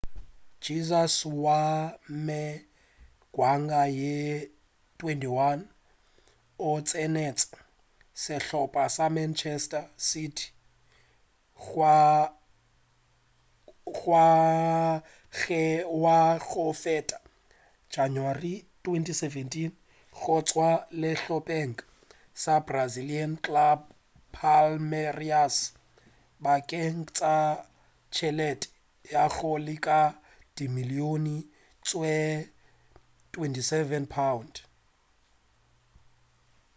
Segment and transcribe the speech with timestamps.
[0.65, 1.13] jesus
[1.45, 1.61] wa
[2.25, 4.19] mengwaga ye
[4.99, 5.61] 21
[6.67, 7.55] o tsenetše
[8.23, 10.47] sehlopa sa manchester city
[14.03, 17.17] ngwageng wa go feta
[17.93, 19.71] ka janawari 2017
[20.19, 20.69] go tšwa
[21.01, 21.75] sehlopeng
[22.41, 23.79] sa brazilian club
[24.35, 25.55] palmeiras
[26.43, 27.33] bakeng sa
[28.13, 28.67] tšhelete
[29.13, 29.99] ya go leka
[30.57, 31.25] dimilion
[31.85, 32.01] tšw
[33.33, 34.07] £27